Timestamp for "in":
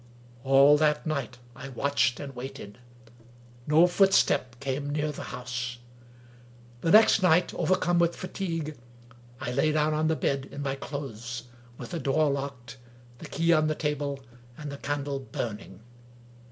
10.51-10.63